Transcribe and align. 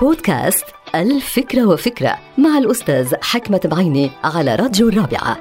بودكاست 0.00 0.64
ألف 0.94 1.25
فكرة 1.25 1.66
وفكرة 1.66 2.18
مع 2.38 2.58
الأستاذ 2.58 3.14
حكمت 3.22 3.60
البعيني 3.64 4.10
على 4.24 4.54
راديو 4.54 4.88
الرابعة. 4.88 5.38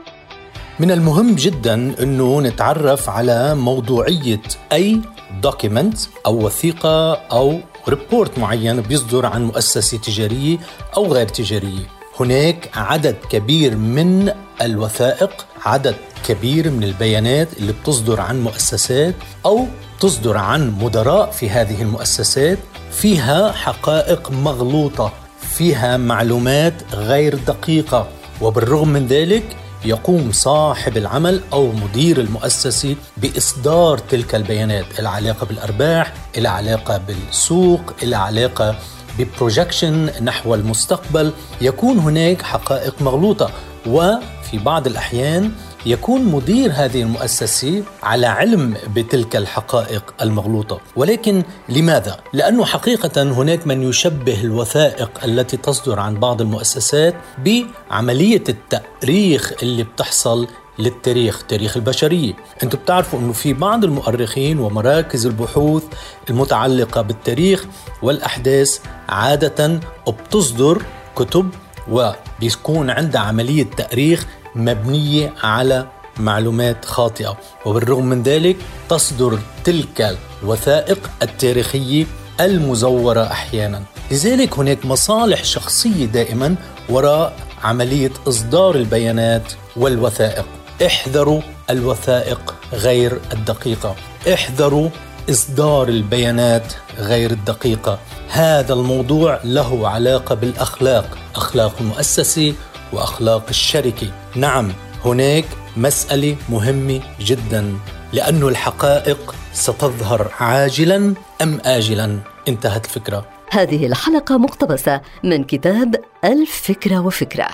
من 0.79 0.91
المهم 0.91 1.35
جدا 1.35 2.03
أنه 2.03 2.41
نتعرف 2.41 3.09
على 3.09 3.55
موضوعية 3.55 4.41
أي 4.71 5.01
document 5.41 5.97
أو 6.25 6.45
وثيقة 6.45 7.13
أو 7.13 7.59
report 7.89 8.39
معين 8.39 8.81
بيصدر 8.81 9.25
عن 9.25 9.43
مؤسسة 9.43 9.97
تجارية 9.97 10.57
أو 10.97 11.13
غير 11.13 11.27
تجارية. 11.27 11.87
هناك 12.19 12.69
عدد 12.75 13.15
كبير 13.29 13.75
من 13.75 14.31
الوثائق 14.61 15.45
عدد 15.65 15.95
كبير 16.27 16.69
من 16.71 16.83
البيانات 16.83 17.47
اللي 17.57 17.71
بتصدر 17.71 18.21
عن 18.21 18.43
مؤسسات 18.43 19.15
أو 19.45 19.67
تصدر 19.99 20.37
عن 20.37 20.73
مدراء 20.81 21.31
في 21.31 21.49
هذه 21.49 21.81
المؤسسات. 21.81 22.57
فيها 22.97 23.51
حقائق 23.51 24.31
مغلوطة 24.31 25.13
فيها 25.41 25.97
معلومات 25.97 26.73
غير 26.93 27.35
دقيقة 27.35 28.07
وبالرغم 28.41 28.89
من 28.89 29.07
ذلك 29.07 29.43
يقوم 29.85 30.31
صاحب 30.31 30.97
العمل 30.97 31.41
أو 31.53 31.71
مدير 31.71 32.19
المؤسسه 32.19 32.95
بإصدار 33.17 33.97
تلك 33.97 34.35
البيانات 34.35 34.99
العلاقة 34.99 35.45
بالأرباح 35.45 36.13
العلاقة 36.37 36.97
بالسوق 36.97 37.93
العلاقة 38.03 38.75
ببروجكشن 39.19 40.09
نحو 40.25 40.55
المستقبل. 40.55 41.31
يكون 41.61 41.97
هناك 41.99 42.41
حقائق 42.41 43.01
مغلوطة 43.01 43.49
وفي 43.87 44.57
بعض 44.57 44.87
الأحيان 44.87 45.51
يكون 45.85 46.23
مدير 46.25 46.71
هذه 46.73 47.01
المؤسسة 47.01 47.83
على 48.03 48.27
علم 48.27 48.77
بتلك 48.95 49.35
الحقائق 49.35 50.13
المغلوطة 50.21 50.79
ولكن 50.95 51.43
لماذا؟ 51.69 52.19
لأنه 52.33 52.65
حقيقة 52.65 53.21
هناك 53.23 53.67
من 53.67 53.83
يشبه 53.89 54.41
الوثائق 54.41 55.23
التي 55.23 55.57
تصدر 55.57 55.99
عن 55.99 56.15
بعض 56.19 56.41
المؤسسات 56.41 57.15
بعملية 57.45 58.43
التأريخ 58.49 59.53
اللي 59.63 59.83
بتحصل 59.83 60.47
للتاريخ 60.79 61.43
تاريخ 61.43 61.77
البشرية 61.77 62.33
أنتم 62.63 62.77
بتعرفوا 62.77 63.19
أنه 63.19 63.33
في 63.33 63.53
بعض 63.53 63.83
المؤرخين 63.83 64.59
ومراكز 64.59 65.25
البحوث 65.25 65.83
المتعلقة 66.29 67.01
بالتاريخ 67.01 67.65
والأحداث 68.01 68.79
عادة 69.09 69.79
بتصدر 70.07 70.81
كتب 71.15 71.49
وبيكون 71.91 72.89
عندها 72.89 73.21
عملية 73.21 73.63
تأريخ 73.63 74.25
مبنية 74.55 75.33
على 75.43 75.87
معلومات 76.17 76.85
خاطئة. 76.85 77.37
وبالرغم 77.65 78.05
من 78.05 78.23
ذلك 78.23 78.57
تصدر 78.89 79.39
تلك 79.63 80.17
الوثائق 80.43 81.09
التاريخية 81.21 82.05
المزورة 82.39 83.23
أحيانا. 83.23 83.83
لذلك 84.11 84.59
هناك 84.59 84.85
مصالح 84.85 85.43
شخصية 85.43 86.05
دائما 86.05 86.55
وراء 86.89 87.33
عملية 87.63 88.11
إصدار 88.27 88.75
البيانات 88.75 89.53
والوثائق. 89.77 90.45
احذروا 90.85 91.41
الوثائق 91.69 92.55
غير 92.73 93.19
الدقيقة. 93.33 93.95
احذروا 94.33 94.89
إصدار 95.29 95.87
البيانات 95.87 96.73
غير 96.99 97.31
الدقيقة. 97.31 97.99
هذا 98.29 98.73
الموضوع 98.73 99.39
له 99.43 99.89
علاقة 99.89 100.35
بالأخلاق. 100.35 101.17
أخلاق 101.35 101.75
المؤسسة 101.81 102.53
وأخلاق 102.93 103.45
الشركة. 103.49 104.07
نعم 104.35 104.71
هناك 105.05 105.45
مسألة 105.77 106.35
مهمة 106.49 107.01
جدا. 107.19 107.77
لأن 108.13 108.43
الحقائق 108.43 109.35
ستظهر 109.53 110.31
عاجلا 110.39 111.13
أم 111.41 111.59
اجلا؟ 111.65 112.19
انتهت 112.47 112.85
الفكرة. 112.85 113.25
هذه 113.51 113.85
الحلقة 113.85 114.37
مقتبسة 114.37 115.01
من 115.23 115.43
كتاب 115.43 115.95
الفكرة 116.23 116.99
وفكرة. 116.99 117.47